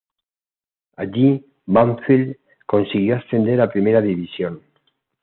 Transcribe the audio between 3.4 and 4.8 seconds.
a Primera División.